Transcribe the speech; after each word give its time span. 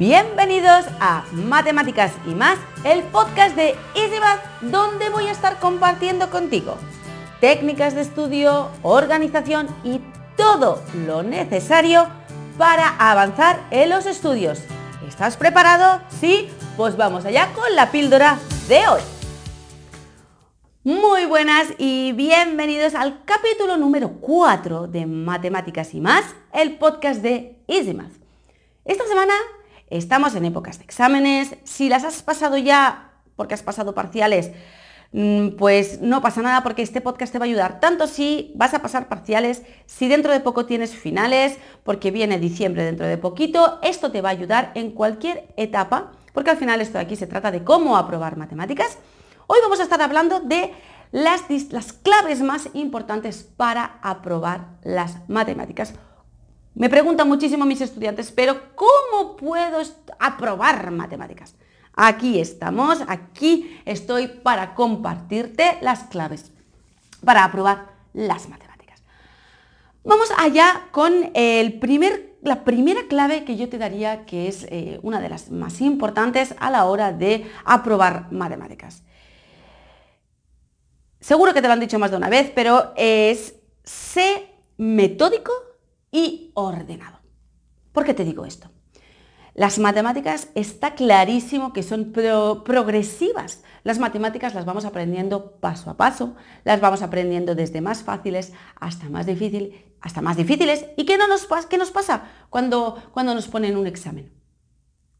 Bienvenidos 0.00 0.86
a 0.98 1.26
Matemáticas 1.30 2.14
y 2.26 2.30
más, 2.30 2.58
el 2.84 3.02
podcast 3.02 3.54
de 3.54 3.74
EasyMath, 3.94 4.40
donde 4.62 5.10
voy 5.10 5.26
a 5.26 5.30
estar 5.30 5.58
compartiendo 5.58 6.30
contigo 6.30 6.78
técnicas 7.38 7.94
de 7.94 8.00
estudio, 8.00 8.70
organización 8.82 9.68
y 9.84 10.00
todo 10.38 10.82
lo 11.06 11.22
necesario 11.22 12.06
para 12.56 12.96
avanzar 12.96 13.60
en 13.70 13.90
los 13.90 14.06
estudios. 14.06 14.62
¿Estás 15.06 15.36
preparado? 15.36 16.00
¿Sí? 16.18 16.48
Pues 16.78 16.96
vamos 16.96 17.26
allá 17.26 17.52
con 17.52 17.76
la 17.76 17.90
píldora 17.90 18.38
de 18.68 18.88
hoy. 18.88 19.02
Muy 20.82 21.26
buenas 21.26 21.74
y 21.76 22.12
bienvenidos 22.12 22.94
al 22.94 23.22
capítulo 23.26 23.76
número 23.76 24.12
4 24.22 24.86
de 24.86 25.04
Matemáticas 25.04 25.92
y 25.92 26.00
más, 26.00 26.24
el 26.54 26.78
podcast 26.78 27.20
de 27.20 27.58
EasyMath. 27.68 28.12
Esta 28.86 29.06
semana 29.06 29.34
estamos 29.90 30.34
en 30.34 30.44
épocas 30.44 30.78
de 30.78 30.84
exámenes, 30.84 31.56
si 31.64 31.88
las 31.88 32.04
has 32.04 32.22
pasado 32.22 32.56
ya 32.56 33.10
porque 33.36 33.54
has 33.54 33.62
pasado 33.62 33.94
parciales, 33.94 34.52
mm, 35.12 35.56
pues 35.56 36.00
no 36.00 36.20
pasa 36.20 36.42
nada 36.42 36.62
porque 36.62 36.82
este 36.82 37.00
podcast 37.00 37.32
te 37.32 37.38
va 37.38 37.44
a 37.44 37.48
ayudar. 37.48 37.80
Tanto 37.80 38.06
si 38.06 38.52
vas 38.54 38.74
a 38.74 38.82
pasar 38.82 39.08
parciales, 39.08 39.62
si 39.86 40.08
dentro 40.08 40.32
de 40.32 40.40
poco 40.40 40.66
tienes 40.66 40.94
finales, 40.94 41.58
porque 41.84 42.10
viene 42.10 42.38
diciembre 42.38 42.84
dentro 42.84 43.06
de 43.06 43.18
poquito, 43.18 43.78
esto 43.82 44.12
te 44.12 44.20
va 44.20 44.28
a 44.28 44.32
ayudar 44.32 44.72
en 44.74 44.92
cualquier 44.92 45.48
etapa, 45.56 46.12
porque 46.32 46.50
al 46.50 46.58
final 46.58 46.80
esto 46.80 46.98
de 46.98 47.04
aquí 47.04 47.16
se 47.16 47.26
trata 47.26 47.50
de 47.50 47.64
cómo 47.64 47.96
aprobar 47.96 48.36
matemáticas. 48.36 48.98
Hoy 49.46 49.58
vamos 49.62 49.80
a 49.80 49.84
estar 49.84 50.00
hablando 50.00 50.40
de 50.40 50.72
las, 51.10 51.42
las 51.70 51.92
claves 51.92 52.40
más 52.40 52.68
importantes 52.74 53.42
para 53.42 53.98
aprobar 54.02 54.66
las 54.82 55.28
matemáticas. 55.28 55.94
Me 56.80 56.88
preguntan 56.88 57.28
muchísimo 57.28 57.66
mis 57.66 57.82
estudiantes, 57.82 58.32
pero 58.32 58.74
¿cómo 58.74 59.36
puedo 59.36 59.82
aprobar 60.18 60.90
matemáticas? 60.90 61.54
Aquí 61.92 62.40
estamos, 62.40 63.02
aquí 63.06 63.78
estoy 63.84 64.28
para 64.28 64.74
compartirte 64.74 65.76
las 65.82 66.04
claves 66.04 66.52
para 67.22 67.44
aprobar 67.44 67.88
las 68.14 68.48
matemáticas. 68.48 69.02
Vamos 70.04 70.30
allá 70.38 70.86
con 70.90 71.30
el 71.34 71.78
primer, 71.80 72.38
la 72.40 72.64
primera 72.64 73.02
clave 73.10 73.44
que 73.44 73.58
yo 73.58 73.68
te 73.68 73.76
daría, 73.76 74.24
que 74.24 74.48
es 74.48 74.66
eh, 74.70 75.00
una 75.02 75.20
de 75.20 75.28
las 75.28 75.50
más 75.50 75.82
importantes 75.82 76.54
a 76.60 76.70
la 76.70 76.86
hora 76.86 77.12
de 77.12 77.44
aprobar 77.66 78.32
matemáticas. 78.32 79.02
Seguro 81.20 81.52
que 81.52 81.60
te 81.60 81.68
lo 81.68 81.74
han 81.74 81.80
dicho 81.80 81.98
más 81.98 82.10
de 82.10 82.16
una 82.16 82.30
vez, 82.30 82.50
pero 82.54 82.94
es 82.96 83.54
sé 83.84 84.46
metódico 84.78 85.52
y 86.10 86.52
ordenado. 86.54 87.20
¿Por 87.92 88.04
qué 88.04 88.14
te 88.14 88.24
digo 88.24 88.44
esto? 88.44 88.70
Las 89.54 89.78
matemáticas 89.78 90.48
está 90.54 90.94
clarísimo 90.94 91.72
que 91.72 91.82
son 91.82 92.12
progresivas. 92.12 93.62
Las 93.82 93.98
matemáticas 93.98 94.54
las 94.54 94.64
vamos 94.64 94.84
aprendiendo 94.84 95.56
paso 95.56 95.90
a 95.90 95.96
paso, 95.96 96.36
las 96.64 96.80
vamos 96.80 97.02
aprendiendo 97.02 97.54
desde 97.54 97.80
más 97.80 98.02
fáciles 98.02 98.52
hasta 98.76 99.08
más, 99.08 99.26
difícil, 99.26 99.84
hasta 100.00 100.22
más 100.22 100.36
difíciles. 100.36 100.86
¿Y 100.96 101.04
qué, 101.04 101.18
no 101.18 101.26
nos, 101.26 101.48
nos 101.78 101.90
pasa 101.90 102.24
cuando, 102.48 103.02
cuando 103.12 103.34
nos 103.34 103.48
ponen 103.48 103.76
un 103.76 103.86
examen? 103.86 104.32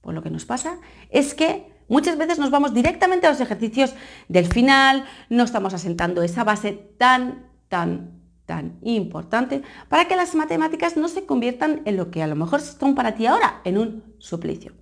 Pues 0.00 0.14
lo 0.14 0.22
que 0.22 0.30
nos 0.30 0.44
pasa 0.44 0.78
es 1.10 1.34
que 1.34 1.80
Muchas 1.90 2.16
veces 2.16 2.38
nos 2.38 2.52
vamos 2.52 2.72
directamente 2.72 3.26
a 3.26 3.30
los 3.30 3.40
ejercicios 3.40 3.94
del 4.28 4.46
final, 4.46 5.06
no 5.28 5.42
estamos 5.42 5.74
asentando 5.74 6.22
esa 6.22 6.44
base 6.44 6.72
tan, 6.72 7.50
tan, 7.68 8.19
tan 8.50 8.80
importante 8.82 9.62
para 9.88 10.08
que 10.08 10.16
las 10.16 10.34
matemáticas 10.34 10.96
no 10.96 11.06
se 11.06 11.24
conviertan 11.24 11.82
en 11.84 11.96
lo 11.96 12.10
que 12.10 12.20
a 12.20 12.26
lo 12.26 12.34
mejor 12.34 12.60
son 12.60 12.96
para 12.96 13.14
ti 13.14 13.26
ahora, 13.26 13.60
en 13.62 13.78
un 13.78 14.02
suplicio. 14.18 14.72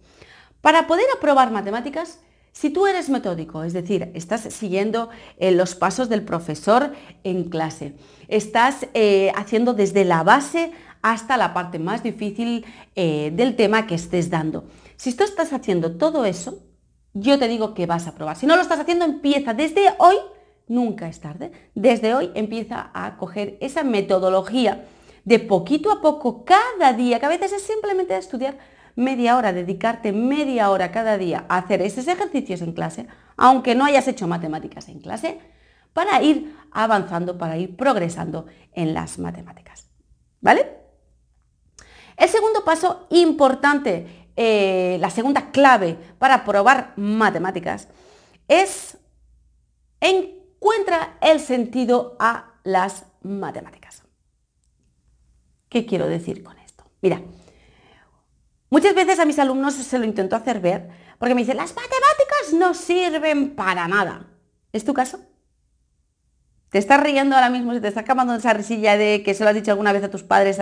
Para 0.63 0.87
poder 0.87 1.05
aprobar 1.15 1.51
matemáticas, 1.51 2.21
si 2.53 2.71
tú 2.71 2.87
eres 2.87 3.11
metódico, 3.11 3.65
es 3.65 3.75
decir, 3.75 4.11
estás 4.15 4.41
siguiendo 4.41 5.11
eh, 5.37 5.51
los 5.51 5.75
pasos 5.75 6.09
del 6.09 6.23
profesor 6.25 6.95
en 7.25 7.51
clase, 7.51 7.95
estás 8.29 8.87
eh, 8.95 9.33
haciendo 9.37 9.75
desde 9.75 10.07
la 10.07 10.23
base 10.23 10.73
hasta 11.03 11.37
la 11.37 11.53
parte 11.53 11.79
más 11.79 12.03
difícil 12.03 12.65
eh, 12.97 13.31
del 13.35 13.55
tema 13.55 13.87
que 13.87 13.97
estés 13.97 14.31
dando. 14.31 14.65
Si 14.97 15.13
tú 15.13 15.25
estás 15.25 15.53
haciendo 15.53 15.99
todo 15.99 16.25
eso, 16.25 16.65
yo 17.13 17.39
te 17.39 17.49
digo 17.49 17.75
que 17.75 17.85
vas 17.85 18.07
a 18.07 18.15
probar. 18.15 18.37
Si 18.37 18.47
no 18.47 18.57
lo 18.57 18.63
estás 18.63 18.81
haciendo, 18.81 19.05
empieza 19.05 19.53
desde 19.53 19.93
hoy, 19.99 20.17
nunca 20.69 21.09
es 21.09 21.21
tarde, 21.21 21.53
desde 21.75 22.15
hoy 22.15 22.31
empieza 22.35 22.91
a 22.95 23.17
coger 23.17 23.59
esa 23.61 23.85
metodología 23.85 24.85
de 25.25 25.39
poquito 25.39 25.91
a 25.91 26.01
poco, 26.01 26.45
cada 26.45 26.93
día, 26.93 27.21
que 27.21 27.27
a 27.27 27.31
veces 27.31 27.53
es 27.53 27.63
simplemente 27.63 28.17
estudiar 28.17 28.57
media 28.97 29.37
hora, 29.37 29.53
dedicarte 29.53 30.13
media 30.13 30.71
hora 30.71 30.91
cada 30.91 31.19
día 31.19 31.45
a 31.49 31.59
hacer 31.59 31.83
esos 31.83 32.09
ejercicios 32.09 32.63
en 32.63 32.73
clase, 32.73 33.07
aunque 33.37 33.75
no 33.75 33.85
hayas 33.85 34.09
hecho 34.09 34.27
matemáticas 34.27 34.89
en 34.89 35.01
clase, 35.01 35.39
para 35.93 36.23
ir 36.23 36.57
avanzando, 36.73 37.39
para 37.39 37.57
ir 37.57 37.77
progresando 37.77 38.47
en 38.73 38.95
las 38.95 39.19
matemáticas. 39.19 39.89
¿Vale? 40.41 40.67
El 42.17 42.29
segundo 42.29 42.65
paso 42.65 43.07
importante 43.11 44.29
eh, 44.41 44.99
la 45.01 45.11
segunda 45.11 45.51
clave 45.51 45.99
para 46.19 46.45
probar 46.45 46.93
matemáticas 46.95 47.89
es 48.47 48.97
encuentra 50.61 51.19
el 51.21 51.41
sentido 51.41 52.17
a 52.19 52.55
las 52.65 53.07
matemáticas. 53.23 54.03
¿Qué 55.69 55.87
quiero 55.87 56.07
decir 56.07 56.43
con 56.43 56.59
esto? 56.59 56.85
Mira, 57.01 57.23
muchas 58.71 58.95
veces 58.95 59.19
a 59.19 59.25
mis 59.25 59.39
alumnos 59.39 59.75
se 59.75 59.99
lo 59.99 60.05
intento 60.05 60.35
hacer 60.35 60.61
ver 60.61 60.89
porque 61.19 61.35
me 61.35 61.43
dicen, 61.43 61.57
las 61.57 61.75
matemáticas 61.75 62.53
no 62.55 62.75
sirven 62.75 63.55
para 63.55 63.89
nada. 63.89 64.27
¿Es 64.73 64.85
tu 64.85 64.95
caso? 64.95 65.21
Te 66.71 66.79
estás 66.79 67.01
riendo 67.01 67.35
ahora 67.35 67.51
mismo, 67.51 67.73
se 67.73 67.81
te 67.81 67.89
está 67.89 68.01
acabando 68.01 68.35
esa 68.35 68.53
risilla 68.53 68.97
de 68.97 69.23
que 69.23 69.35
se 69.35 69.43
lo 69.43 69.51
has 69.51 69.57
dicho 69.57 69.71
alguna 69.71 69.93
vez 69.93 70.05
a 70.05 70.11
tus 70.11 70.23
padres, 70.23 70.59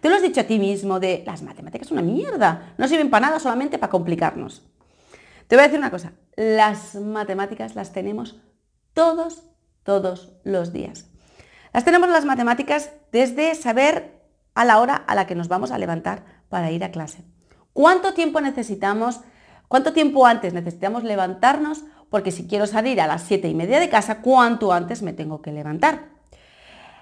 te 0.00 0.08
lo 0.08 0.16
has 0.16 0.22
dicho 0.22 0.40
a 0.40 0.44
ti 0.44 0.58
mismo 0.58 1.00
de 1.00 1.22
las 1.26 1.42
matemáticas 1.42 1.88
son 1.88 1.98
una 1.98 2.06
mierda, 2.06 2.74
no 2.78 2.88
sirven 2.88 3.10
para 3.10 3.26
nada, 3.26 3.40
solamente 3.40 3.78
para 3.78 3.90
complicarnos. 3.90 4.62
Te 5.46 5.56
voy 5.56 5.64
a 5.64 5.68
decir 5.68 5.78
una 5.78 5.90
cosa, 5.90 6.12
las 6.36 6.94
matemáticas 6.94 7.74
las 7.74 7.92
tenemos 7.92 8.40
todos, 9.00 9.44
todos 9.82 10.28
los 10.44 10.74
días. 10.74 11.06
Las 11.72 11.86
tenemos 11.86 12.10
las 12.10 12.26
matemáticas 12.26 12.90
desde 13.12 13.54
saber 13.54 14.20
a 14.54 14.66
la 14.66 14.78
hora 14.78 14.94
a 14.94 15.14
la 15.14 15.26
que 15.26 15.34
nos 15.34 15.48
vamos 15.48 15.70
a 15.70 15.78
levantar 15.78 16.22
para 16.50 16.70
ir 16.70 16.84
a 16.84 16.90
clase. 16.90 17.24
¿Cuánto 17.72 18.12
tiempo 18.12 18.42
necesitamos? 18.42 19.20
¿Cuánto 19.68 19.94
tiempo 19.94 20.26
antes 20.26 20.52
necesitamos 20.52 21.02
levantarnos 21.02 21.82
porque 22.10 22.30
si 22.30 22.46
quiero 22.46 22.66
salir 22.66 23.00
a 23.00 23.06
las 23.06 23.22
7 23.22 23.48
y 23.48 23.54
media 23.54 23.80
de 23.80 23.88
casa, 23.88 24.20
¿cuánto 24.20 24.70
antes 24.70 25.00
me 25.00 25.14
tengo 25.14 25.40
que 25.40 25.52
levantar? 25.52 26.10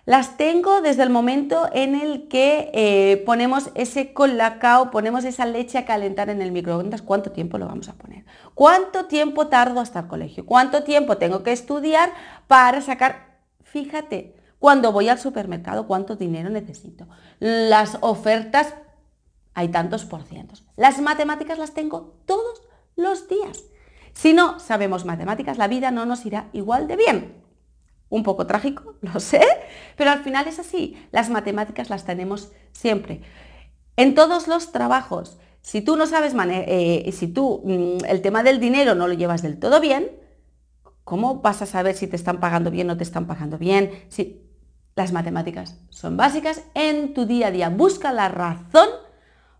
Las 0.09 0.39
tengo 0.39 0.81
desde 0.81 1.03
el 1.03 1.11
momento 1.11 1.69
en 1.71 1.95
el 1.95 2.29
que 2.29 2.71
eh, 2.73 3.23
ponemos 3.27 3.69
ese 3.75 4.15
colacao, 4.15 4.91
ponemos 4.91 5.23
esa 5.27 5.45
leche 5.45 5.77
a 5.77 5.85
calentar 5.85 6.31
en 6.31 6.41
el 6.41 6.51
microondas, 6.51 7.03
¿cuánto 7.03 7.31
tiempo 7.31 7.59
lo 7.59 7.67
vamos 7.67 7.91
a 7.91 7.93
poner? 7.93 8.25
¿Cuánto 8.55 9.05
tiempo 9.05 9.49
tardo 9.49 9.81
hasta 9.81 10.01
el 10.01 10.07
colegio? 10.07 10.47
¿Cuánto 10.47 10.83
tiempo 10.83 11.19
tengo 11.19 11.43
que 11.43 11.53
estudiar 11.53 12.11
para 12.47 12.81
sacar? 12.81 13.37
Fíjate, 13.65 14.35
cuando 14.59 14.93
voy 14.93 15.11
al 15.11 15.19
supermercado, 15.19 15.87
¿cuánto 15.87 16.17
dinero 16.17 16.49
necesito? 16.49 17.07
Las 17.39 17.99
ofertas, 18.01 18.77
hay 19.53 19.69
tantos 19.69 20.07
por 20.07 20.23
cientos. 20.23 20.65
Las 20.77 21.03
matemáticas 21.03 21.59
las 21.59 21.75
tengo 21.75 22.15
todos 22.25 22.63
los 22.97 23.29
días. 23.29 23.63
Si 24.15 24.33
no 24.33 24.59
sabemos 24.59 25.05
matemáticas, 25.05 25.59
la 25.59 25.69
vida 25.69 25.91
no 25.91 26.07
nos 26.07 26.25
irá 26.25 26.49
igual 26.55 26.89
de 26.89 26.97
bien. 26.97 27.48
Un 28.11 28.23
poco 28.23 28.47
trágico, 28.47 28.95
lo 29.01 29.21
sé, 29.21 29.43
pero 29.97 30.11
al 30.11 30.23
final 30.23 30.49
es 30.49 30.59
así. 30.59 30.97
Las 31.11 31.31
matemáticas 31.31 31.91
las 31.91 32.05
tenemos 32.05 32.53
siempre. 32.73 33.23
En 33.97 34.15
todos 34.15 34.49
los 34.49 34.73
trabajos, 34.73 35.39
si 35.61 35.83
tú 35.83 35.97
no 35.97 36.07
sabes, 36.07 36.35
eh, 36.37 37.11
si 37.13 37.29
tú 37.29 37.63
mm, 37.65 38.05
el 38.07 38.23
tema 38.23 38.43
del 38.43 38.61
dinero 38.61 38.95
no 38.95 39.09
lo 39.09 39.15
llevas 39.15 39.43
del 39.43 39.59
todo 39.59 39.81
bien, 39.81 40.11
¿cómo 41.05 41.41
vas 41.41 41.63
a 41.63 41.67
saber 41.67 41.95
si 41.95 42.07
te 42.07 42.17
están 42.17 42.41
pagando 42.41 42.71
bien 42.71 42.89
o 42.89 42.93
no 42.93 42.97
te 42.97 43.05
están 43.05 43.27
pagando 43.27 43.59
bien? 43.59 43.91
Si 44.09 44.49
las 44.95 45.13
matemáticas 45.13 45.79
son 45.91 46.17
básicas 46.17 46.63
en 46.75 47.15
tu 47.15 47.25
día 47.25 47.47
a 47.47 47.51
día. 47.51 47.69
Busca 47.71 48.13
la 48.13 48.29
razón 48.29 48.89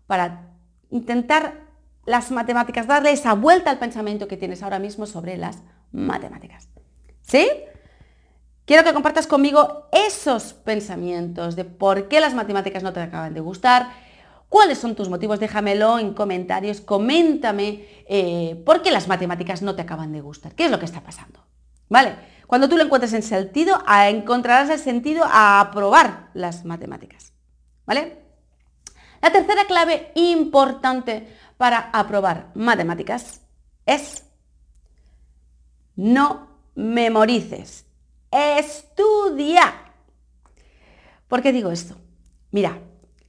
para 0.05 0.49
intentar 0.89 1.61
las 2.05 2.31
matemáticas, 2.31 2.87
darle 2.87 3.11
esa 3.11 3.35
vuelta 3.35 3.69
al 3.69 3.79
pensamiento 3.79 4.27
que 4.27 4.35
tienes 4.35 4.63
ahora 4.63 4.79
mismo 4.79 5.05
sobre 5.05 5.37
las 5.37 5.63
matemáticas. 5.91 6.69
¿Sí? 7.21 7.47
Quiero 8.69 8.83
que 8.83 8.93
compartas 8.93 9.25
conmigo 9.25 9.89
esos 9.91 10.53
pensamientos 10.53 11.55
de 11.55 11.65
por 11.65 12.07
qué 12.07 12.19
las 12.19 12.35
matemáticas 12.35 12.83
no 12.83 12.93
te 12.93 12.99
acaban 12.99 13.33
de 13.33 13.39
gustar, 13.39 13.89
cuáles 14.47 14.77
son 14.77 14.93
tus 14.93 15.09
motivos, 15.09 15.39
déjamelo 15.39 15.97
en 15.97 16.13
comentarios, 16.13 16.79
coméntame 16.79 17.87
eh, 18.07 18.61
por 18.67 18.83
qué 18.83 18.91
las 18.91 19.07
matemáticas 19.07 19.63
no 19.63 19.75
te 19.75 19.81
acaban 19.81 20.13
de 20.13 20.21
gustar, 20.21 20.53
qué 20.53 20.65
es 20.65 20.71
lo 20.71 20.77
que 20.77 20.85
está 20.85 21.01
pasando. 21.01 21.43
¿Vale? 21.89 22.13
Cuando 22.45 22.69
tú 22.69 22.77
lo 22.77 22.83
encuentres 22.83 23.13
en 23.13 23.23
sentido, 23.23 23.83
encontrarás 24.07 24.69
el 24.69 24.77
sentido 24.77 25.23
a 25.25 25.61
aprobar 25.61 26.29
las 26.35 26.63
matemáticas. 26.63 27.33
¿Vale? 27.87 28.19
La 29.19 29.31
tercera 29.31 29.65
clave 29.65 30.11
importante 30.13 31.27
para 31.57 31.89
aprobar 31.91 32.51
matemáticas 32.53 33.41
es 33.87 34.25
no 35.95 36.49
memorices, 36.75 37.88
estudia. 38.31 39.93
¿Por 41.27 41.41
qué 41.41 41.51
digo 41.51 41.71
esto? 41.71 41.95
Mira, 42.51 42.81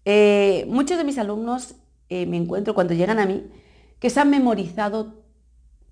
eh, 0.05 0.65
muchos 0.69 0.97
de 0.97 1.05
mis 1.05 1.19
alumnos 1.19 1.75
eh, 2.09 2.27
me 2.27 2.37
encuentro 2.37 2.75
cuando 2.75 2.95
llegan 2.95 3.19
a 3.19 3.27
mí 3.27 3.51
que 3.99 4.11
se 4.11 4.21
han 4.21 4.31
memorizado, 4.31 5.23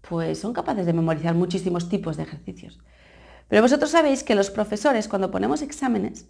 pues 0.00 0.38
son 0.38 0.52
capaces 0.52 0.86
de 0.86 0.92
memorizar 0.92 1.34
muchísimos 1.34 1.88
tipos 1.88 2.16
de 2.16 2.22
ejercicios. 2.22 2.78
Pero 3.48 3.62
vosotros 3.62 3.90
sabéis 3.90 4.24
que 4.24 4.34
los 4.34 4.50
profesores, 4.50 5.08
cuando 5.08 5.30
ponemos 5.30 5.62
exámenes, 5.62 6.26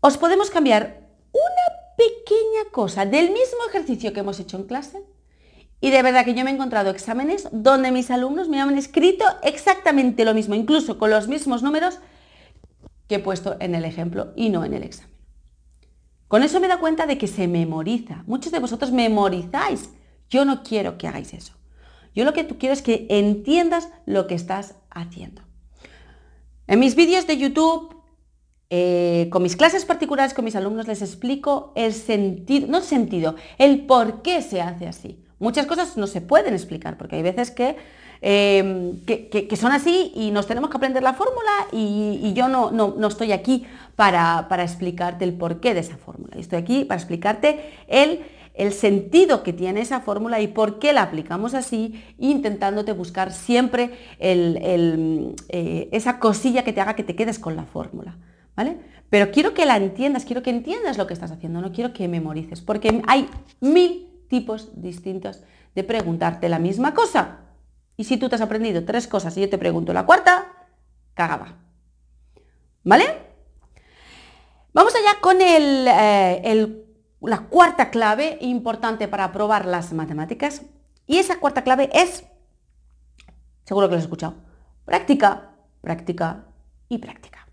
os 0.00 0.16
podemos 0.18 0.50
cambiar 0.50 1.08
una 1.32 1.96
pequeña 1.96 2.70
cosa 2.70 3.06
del 3.06 3.30
mismo 3.30 3.58
ejercicio 3.68 4.12
que 4.12 4.20
hemos 4.20 4.38
hecho 4.40 4.56
en 4.56 4.64
clase 4.64 5.02
y 5.80 5.90
de 5.90 6.02
verdad 6.02 6.24
que 6.24 6.34
yo 6.34 6.44
me 6.44 6.50
he 6.50 6.54
encontrado 6.54 6.90
exámenes 6.90 7.48
donde 7.52 7.92
mis 7.92 8.10
alumnos 8.10 8.48
me 8.48 8.60
han 8.60 8.76
escrito 8.76 9.24
exactamente 9.42 10.24
lo 10.24 10.34
mismo, 10.34 10.54
incluso 10.54 10.98
con 10.98 11.10
los 11.10 11.28
mismos 11.28 11.62
números 11.62 12.00
que 13.06 13.16
he 13.16 13.20
puesto 13.20 13.56
en 13.60 13.74
el 13.74 13.84
ejemplo 13.84 14.32
y 14.36 14.50
no 14.50 14.64
en 14.64 14.74
el 14.74 14.82
examen. 14.82 15.16
Con 16.26 16.42
eso 16.42 16.60
me 16.60 16.68
da 16.68 16.78
cuenta 16.78 17.06
de 17.06 17.16
que 17.16 17.26
se 17.26 17.48
memoriza. 17.48 18.22
Muchos 18.26 18.52
de 18.52 18.58
vosotros 18.58 18.92
memorizáis. 18.92 19.90
Yo 20.28 20.44
no 20.44 20.62
quiero 20.62 20.98
que 20.98 21.08
hagáis 21.08 21.32
eso. 21.32 21.54
Yo 22.14 22.24
lo 22.24 22.34
que 22.34 22.44
tú 22.44 22.58
quiero 22.58 22.74
es 22.74 22.82
que 22.82 23.06
entiendas 23.08 23.88
lo 24.04 24.26
que 24.26 24.34
estás 24.34 24.74
haciendo. 24.90 25.42
En 26.66 26.80
mis 26.80 26.96
vídeos 26.96 27.26
de 27.26 27.38
YouTube, 27.38 27.96
eh, 28.68 29.28
con 29.30 29.42
mis 29.42 29.56
clases 29.56 29.86
particulares 29.86 30.34
con 30.34 30.44
mis 30.44 30.56
alumnos, 30.56 30.86
les 30.86 31.00
explico 31.00 31.72
el 31.76 31.94
sentido, 31.94 32.66
no 32.66 32.78
el 32.78 32.84
sentido, 32.84 33.36
el 33.56 33.86
por 33.86 34.20
qué 34.20 34.42
se 34.42 34.60
hace 34.60 34.86
así. 34.86 35.24
Muchas 35.38 35.66
cosas 35.66 35.96
no 35.96 36.06
se 36.06 36.20
pueden 36.20 36.54
explicar, 36.54 36.96
porque 36.96 37.16
hay 37.16 37.22
veces 37.22 37.50
que, 37.50 37.76
em, 38.20 39.00
que, 39.04 39.56
son 39.56 39.70
así 39.72 40.12
y 40.14 40.30
nos 40.32 40.46
tenemos 40.46 40.70
que 40.70 40.76
aprender 40.76 41.02
la 41.02 41.14
fórmula 41.14 41.50
y, 41.72 42.32
yo 42.34 42.48
no, 42.48 42.70
no, 42.70 43.06
estoy 43.06 43.32
aquí 43.32 43.64
para, 43.94 44.46
para, 44.48 44.64
explicarte 44.64 45.24
el 45.24 45.34
porqué 45.34 45.74
de 45.74 45.80
esa 45.80 45.96
fórmula. 45.96 46.36
Estoy 46.36 46.58
aquí 46.58 46.84
para 46.84 46.98
explicarte 46.98 47.60
el, 47.86 48.24
el 48.54 48.72
sentido 48.72 49.44
que 49.44 49.52
tiene 49.52 49.80
esa 49.80 50.00
fórmula 50.00 50.40
y 50.40 50.48
por 50.48 50.80
qué 50.80 50.92
la 50.92 51.02
aplicamos 51.02 51.54
así, 51.54 52.02
intentándote 52.18 52.92
buscar 52.92 53.32
siempre 53.32 53.92
eh, 54.18 55.88
esa 55.92 56.18
cosilla 56.18 56.64
que 56.64 56.72
te 56.72 56.80
haga 56.80 56.96
que 56.96 57.04
te 57.04 57.14
quedes 57.14 57.38
con 57.38 57.54
la 57.54 57.64
fórmula. 57.64 58.16
¿Vale? 58.56 58.76
Pero 59.08 59.30
quiero 59.30 59.54
que 59.54 59.64
la 59.64 59.76
entiendas, 59.76 60.24
quiero 60.24 60.42
que 60.42 60.50
entiendas 60.50 60.98
lo 60.98 61.06
que 61.06 61.14
estás 61.14 61.30
haciendo, 61.30 61.60
no 61.60 61.70
quiero 61.72 61.92
que 61.92 62.08
memorices, 62.08 62.60
porque 62.60 63.00
hay 63.06 63.28
mil 63.60 64.08
tipos 64.28 64.80
distintos 64.80 65.42
de 65.74 65.84
preguntarte 65.84 66.48
la 66.48 66.58
misma 66.58 66.94
cosa. 66.94 67.40
Y 67.96 68.04
si 68.04 68.16
tú 68.16 68.28
te 68.28 68.36
has 68.36 68.40
aprendido 68.40 68.84
tres 68.84 69.08
cosas 69.08 69.36
y 69.36 69.40
yo 69.40 69.50
te 69.50 69.58
pregunto 69.58 69.92
la 69.92 70.06
cuarta, 70.06 70.46
cagaba. 71.14 71.56
¿Vale? 72.84 73.04
Vamos 74.72 74.94
allá 74.94 75.20
con 75.20 75.38
eh, 75.40 76.84
la 77.20 77.38
cuarta 77.40 77.90
clave 77.90 78.38
importante 78.40 79.08
para 79.08 79.24
aprobar 79.24 79.66
las 79.66 79.92
matemáticas. 79.92 80.62
Y 81.06 81.18
esa 81.18 81.40
cuarta 81.40 81.64
clave 81.64 81.90
es, 81.92 82.24
seguro 83.64 83.88
que 83.88 83.92
lo 83.92 83.98
has 83.98 84.04
escuchado, 84.04 84.34
práctica, 84.84 85.50
práctica 85.80 86.44
y 86.88 86.98
práctica. 86.98 87.48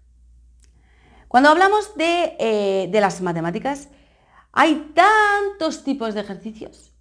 Cuando 1.28 1.50
hablamos 1.50 1.96
de, 1.96 2.36
eh, 2.40 2.90
de 2.92 3.02
las 3.02 3.22
matemáticas, 3.22 3.90
hay 4.56 4.94
tantos 4.96 5.84
tipos 5.84 6.14
de 6.14 6.22
ejercicios 6.22 6.94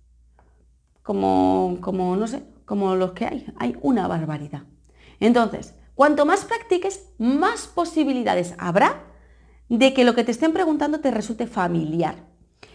como, 1.03 1.79
no 2.19 2.27
sé, 2.27 2.43
como 2.65 2.97
los 2.97 3.13
que 3.13 3.27
hay. 3.27 3.47
Hay 3.57 3.77
una 3.81 4.09
barbaridad. 4.09 4.63
Entonces, 5.21 5.75
cuanto 5.95 6.27
más 6.27 6.45
practiques, 6.45 7.07
más 7.17 7.69
posibilidades 7.69 8.55
habrá 8.59 9.05
de 9.69 9.95
que 9.95 10.05
lo 10.05 10.17
que 10.17 10.25
te 10.25 10.33
estén 10.33 10.53
preguntando 10.53 10.99
te 10.99 11.13
resulte 11.13 11.47
familiar. 11.47 12.17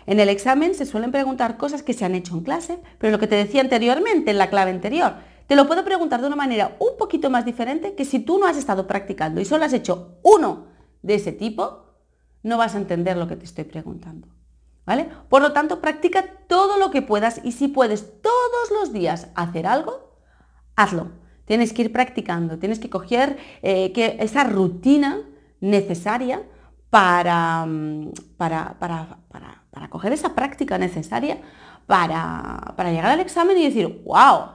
En 0.06 0.22
el 0.22 0.30
examen 0.30 0.74
se 0.74 0.86
suelen 0.86 1.12
preguntar 1.12 1.58
cosas 1.58 1.84
que 1.84 1.94
se 1.94 2.06
han 2.06 2.16
hecho 2.16 2.34
en 2.36 2.44
clase, 2.44 2.80
pero 3.00 3.12
lo 3.12 3.20
que 3.20 3.28
te 3.28 3.36
decía 3.36 3.60
anteriormente 3.60 4.32
en 4.32 4.38
la 4.38 4.50
clave 4.50 4.72
anterior, 4.72 5.16
te 5.48 5.58
lo 5.58 5.68
puedo 5.68 5.84
preguntar 5.84 6.22
de 6.22 6.28
una 6.28 6.38
manera 6.38 6.78
un 6.80 6.98
poquito 6.98 7.30
más 7.30 7.44
diferente 7.44 7.96
que 7.96 8.06
si 8.06 8.20
tú 8.20 8.40
no 8.40 8.46
has 8.46 8.56
estado 8.56 8.88
practicando 8.88 9.42
y 9.42 9.46
solo 9.46 9.66
has 9.66 9.74
hecho 9.74 10.20
uno 10.24 10.68
de 11.02 11.16
ese 11.16 11.34
tipo, 11.34 11.84
no 12.44 12.58
vas 12.58 12.76
a 12.76 12.78
entender 12.78 13.18
lo 13.18 13.28
que 13.28 13.36
te 13.36 13.44
estoy 13.44 13.66
preguntando. 13.66 14.39
Por 15.30 15.42
lo 15.42 15.54
tanto, 15.54 15.82
practica 15.82 16.26
todo 16.48 16.78
lo 16.78 16.90
que 16.90 17.02
puedas 17.02 17.42
y 17.44 17.52
si 17.52 17.68
puedes 17.68 18.22
todos 18.22 18.72
los 18.80 18.92
días 18.92 19.28
hacer 19.36 19.68
algo, 19.68 20.18
hazlo. 20.76 21.12
Tienes 21.46 21.74
que 21.74 21.84
ir 21.84 21.92
practicando, 21.92 22.58
tienes 22.60 22.80
que 22.80 22.90
coger 22.90 23.38
eh, 23.62 23.92
esa 24.20 24.44
rutina 24.44 25.22
necesaria 25.60 26.44
para, 26.90 27.66
mm, 27.66 28.12
para, 28.38 28.78
para, 28.80 29.90
coger 29.90 30.14
esa 30.14 30.36
práctica 30.36 30.78
necesaria 30.78 31.40
para, 31.88 32.74
para 32.76 32.92
llegar 32.92 33.12
al 33.12 33.20
examen 33.20 33.58
y 33.58 33.66
decir, 33.66 34.04
wow, 34.06 34.50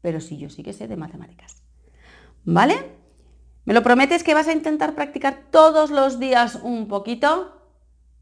pero 0.00 0.20
sí, 0.20 0.38
yo 0.38 0.50
sí 0.50 0.62
que 0.62 0.72
sé 0.72 0.88
de 0.88 0.96
matemáticas. 0.96 1.62
¿Vale? 2.44 2.96
¿Me 3.64 3.74
lo 3.74 3.82
prometes 3.82 4.22
que 4.22 4.34
vas 4.34 4.48
a 4.48 4.52
intentar 4.52 4.94
practicar 4.94 5.46
todos 5.50 5.90
los 5.90 6.20
días 6.20 6.60
un 6.62 6.86
poquito? 6.86 7.56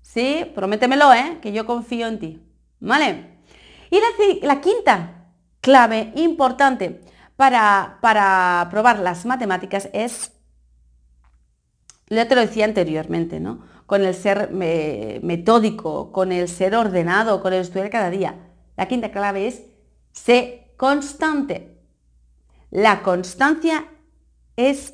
Sí, 0.05 0.45
prométemelo, 0.55 1.13
¿eh? 1.15 1.39
que 1.41 1.53
yo 1.53 1.65
confío 1.65 2.07
en 2.07 2.19
ti. 2.19 2.43
¿Vale? 2.79 3.39
Y 3.91 3.99
la, 4.43 4.61
quinta 4.61 5.31
clave 5.63 6.13
importante 6.15 7.01
para, 7.37 7.99
para 8.03 8.69
probar 8.71 8.99
las 8.99 9.25
matemáticas 9.25 9.89
es, 9.95 10.33
ya 12.09 12.29
te 12.29 12.35
lo 12.35 12.43
decía 12.43 12.67
anteriormente, 12.67 13.41
¿no? 13.41 13.65
Con 13.87 14.05
el 14.05 14.15
ser 14.15 14.51
metódico, 14.53 16.13
con 16.13 16.33
el 16.33 16.49
ser 16.49 16.75
ordenado, 16.75 17.43
con 17.43 17.55
el 17.55 17.63
estudiar 17.63 17.89
cada 17.89 18.11
día. 18.11 18.37
La 18.77 18.87
quinta 18.87 19.11
clave 19.11 19.47
es 19.47 19.63
sé 20.13 20.75
constante. 20.77 21.81
La 22.71 23.03
constancia 23.03 23.87
es 24.57 24.94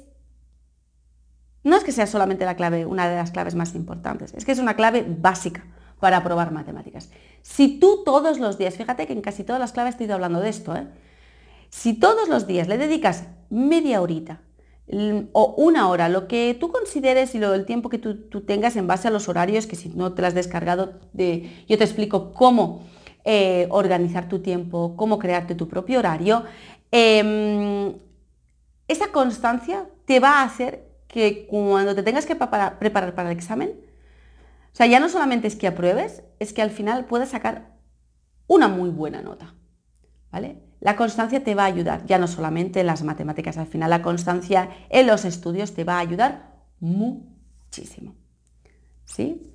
no 1.62 1.77
es 1.77 1.85
que 1.85 1.93
sea 1.93 2.07
solamente 2.07 2.45
la 2.45 2.57
clave, 2.57 2.87
una 2.87 3.09
de 3.09 3.17
las 3.17 3.31
claves 3.31 3.55
más 3.55 3.75
importantes, 3.75 4.33
es 4.35 4.45
que 4.45 4.53
es 4.53 4.59
una 4.59 4.75
clave 4.75 5.05
básica 5.07 5.65
para 5.99 6.19
aprobar 6.19 6.51
matemáticas. 6.53 7.11
Si 7.43 7.79
tú 7.79 8.03
todos 8.05 8.39
los 8.39 8.59
días, 8.59 8.75
fíjate 8.75 9.07
que 9.07 9.12
en 9.12 9.21
casi 9.21 9.45
todas 9.45 9.61
las 9.61 9.73
claves 9.73 9.95
estoy 9.95 10.07
ido 10.07 10.14
hablando 10.14 10.40
de 10.40 10.49
esto, 10.49 10.75
¿eh? 10.75 10.87
si 11.69 11.95
todos 11.95 12.29
los 12.29 12.47
días 12.47 12.69
le 12.69 12.79
dedicas 12.79 13.25
media 13.50 14.00
horita 14.00 14.40
o 15.33 15.55
una 15.57 15.88
hora, 15.88 16.09
lo 16.09 16.26
que 16.26 16.57
tú 16.59 16.73
consideres 16.73 17.35
y 17.37 17.38
lo, 17.38 17.55
el 17.55 17.64
tiempo 17.64 17.88
que 17.88 17.99
tú, 17.99 18.40
tengas 18.40 18.75
en 18.75 18.88
base 18.88 19.07
a 19.07 19.12
los 19.12 19.29
horarios, 19.29 19.67
que 19.67 19.76
si 19.76 19.88
no 19.90 20.14
te 20.14 20.23
las 20.23 20.31
has 20.31 20.35
descargado, 20.35 20.95
de, 21.12 21.64
yo 21.69 21.79
te 21.79 21.85
explico 21.85 22.33
cómo 22.33 22.83
eh, 23.25 23.69
organizar 23.71 24.29
tu 24.29 24.40
tiempo, 24.40 24.95
cómo 24.97 25.21
crearte 25.21 25.55
tu 25.55 25.69
propio 25.69 26.00
horario, 26.00 26.43
em, 26.90 27.95
esa 28.88 29.12
constancia 29.12 29.87
te 30.07 30.19
va 30.19 30.40
a 30.40 30.45
hacer 30.45 30.89
que 31.12 31.47
cuando 31.47 31.95
te 31.95 32.02
tengas 32.02 32.25
que 32.25 32.37
preparar, 32.37 33.14
para 33.14 33.31
el 33.31 33.37
examen, 33.37 33.75
o 34.73 34.76
sea, 34.76 34.87
ya 34.87 35.00
no 35.00 35.09
solamente 35.09 35.49
es 35.49 35.57
que 35.57 35.67
apruebes, 35.67 36.23
es 36.38 36.52
que 36.52 36.62
al 36.62 36.71
final 36.71 37.07
puedas 37.07 37.31
sacar 37.31 37.76
una 38.47 38.69
muy 38.69 38.90
buena 38.90 39.21
nota. 39.21 39.55
¿Vale? 40.31 40.62
La 40.79 40.95
constancia 40.95 41.43
te 41.43 41.57
va 41.57 41.64
a 41.64 41.67
ayudar, 41.67 42.07
ya 42.07 42.19
no 42.19 42.29
solamente 42.29 42.81
en 42.81 42.87
las 42.87 43.02
matemáticas, 43.02 43.59
al 43.59 43.67
final 43.67 43.90
la 43.90 44.02
constancia 44.02 44.71
en 44.88 45.09
los 45.09 45.25
estudios 45.25 45.75
te 45.75 45.83
va 45.83 45.97
a 45.97 46.00
ayudar 46.00 46.55
muchísimo. 46.79 48.14
¿Sí? 49.05 49.50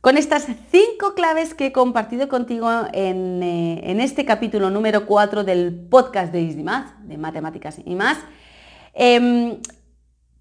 Con 0.00 0.16
estas 0.16 0.46
cinco 0.70 1.14
claves 1.14 1.54
que 1.54 1.66
he 1.66 1.72
compartido 1.72 2.28
contigo 2.28 2.68
en, 2.92 3.42
eh, 3.42 4.02
este 4.02 4.24
capítulo 4.24 4.70
número 4.70 5.06
4 5.06 5.44
del 5.44 5.72
podcast 5.88 6.32
de 6.32 6.62
Math, 6.64 6.98
de 7.04 7.16
matemáticas 7.16 7.80
y 7.84 7.94
más, 7.94 8.18
em, 8.94 9.60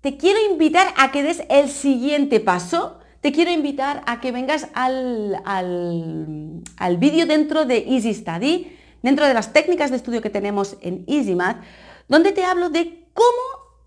te 0.07 0.15
quiero 0.15 0.39
invitar 0.49 0.93
a 0.95 1.11
que 1.11 1.21
des 1.21 1.43
el 1.49 1.67
siguiente 1.67 2.39
paso. 2.39 2.97
Te 3.19 3.33
quiero 3.33 3.51
invitar 3.51 4.03
a 4.05 4.21
que 4.21 4.31
vengas 4.31 4.69
al, 4.73 5.35
al, 5.43 6.97
vídeo 6.97 7.25
dentro 7.25 7.65
de 7.65 7.79
Easy 7.89 8.13
Study, 8.13 8.73
dentro 9.03 9.27
de 9.27 9.33
las 9.33 9.51
técnicas 9.51 9.91
de 9.91 9.97
estudio 9.97 10.21
que 10.21 10.29
tenemos 10.29 10.77
en 10.79 11.03
Easy 11.07 11.35
Math, 11.35 11.61
donde 12.07 12.31
te 12.31 12.45
hablo 12.45 12.69
de 12.69 13.05
cómo 13.11 13.27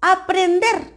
aprender 0.02 0.92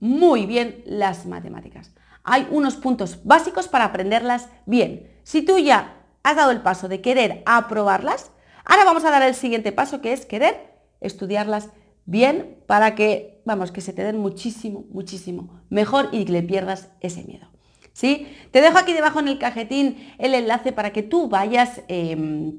muy 0.00 0.44
bien 0.44 0.82
las 0.84 1.24
matemáticas. 1.24 1.92
Hay 2.22 2.46
unos 2.50 2.76
puntos 2.76 3.20
básicos 3.24 3.68
para 3.68 3.86
aprenderlas 3.86 4.50
bien. 4.66 5.10
Si 5.22 5.40
tú 5.40 5.56
ya 5.56 5.94
has 6.22 6.36
dado 6.36 6.50
el 6.50 6.60
paso 6.60 6.88
de 6.88 7.00
querer 7.00 7.42
aprobarlas, 7.46 8.32
ahora 8.66 8.84
vamos 8.84 9.06
a 9.06 9.10
dar 9.10 9.22
el 9.22 9.34
siguiente 9.34 9.72
paso 9.72 10.02
que 10.02 10.12
es 10.12 10.26
querer 10.26 10.74
estudiarlas 11.00 11.70
bien 11.70 11.85
para 12.66 12.94
que, 12.94 13.42
vamos, 13.44 13.72
que 13.72 13.80
se 13.80 13.92
te 13.92 14.02
den 14.02 14.18
muchísimo, 14.18 14.84
muchísimo 14.90 15.60
mejor 15.68 16.08
y 16.12 16.24
que 16.24 16.32
le 16.32 16.42
pierdas 16.42 16.88
ese 17.00 17.24
miedo. 17.24 17.48
¿sí? 17.92 18.26
Te 18.50 18.60
dejo 18.60 18.78
aquí 18.78 18.92
debajo 18.92 19.20
en 19.20 19.28
el 19.28 19.38
cajetín 19.38 19.96
el 20.18 20.34
enlace 20.34 20.72
para 20.72 20.92
que 20.92 21.02
tú 21.02 21.28
vayas, 21.28 21.82
em, 21.88 22.58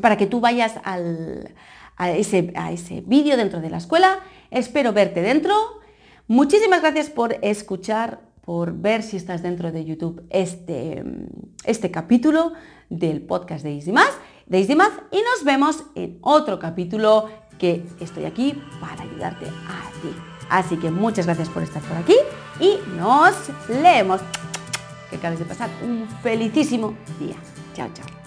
para 0.00 0.16
que 0.16 0.26
tú 0.26 0.40
vayas 0.40 0.74
a 0.84 2.10
ese, 2.10 2.52
a 2.56 2.72
ese 2.72 3.00
vídeo 3.00 3.36
dentro 3.36 3.60
de 3.60 3.70
la 3.70 3.78
escuela. 3.78 4.18
Espero 4.50 4.92
verte 4.92 5.22
dentro. 5.22 5.54
Muchísimas 6.26 6.80
gracias 6.80 7.08
por 7.08 7.36
escuchar, 7.42 8.20
por 8.44 8.74
ver 8.74 9.02
si 9.02 9.16
estás 9.16 9.42
dentro 9.42 9.72
de 9.72 9.84
YouTube 9.84 10.26
este, 10.30 11.04
este 11.64 11.90
capítulo 11.90 12.52
del 12.90 13.22
podcast 13.22 13.64
de 13.64 13.74
Easy 13.74 13.92
de 14.46 14.58
Easy 14.58 14.72
y 14.72 14.76
nos 14.76 15.44
vemos 15.44 15.84
en 15.94 16.18
otro 16.20 16.58
capítulo 16.58 17.28
que 17.58 17.84
estoy 18.00 18.24
aquí 18.24 18.60
para 18.80 19.02
ayudarte 19.02 19.46
a 19.46 19.90
ti. 20.02 20.14
Así 20.50 20.76
que 20.76 20.90
muchas 20.90 21.26
gracias 21.26 21.48
por 21.48 21.62
estar 21.62 21.82
por 21.82 21.96
aquí 21.96 22.16
y 22.60 22.78
nos 22.96 23.34
leemos. 23.68 24.20
Que 25.10 25.16
acabes 25.16 25.38
de 25.38 25.44
pasar 25.44 25.70
un 25.82 26.08
felicísimo 26.22 26.94
día. 27.18 27.36
Chao, 27.74 27.88
chao. 27.94 28.23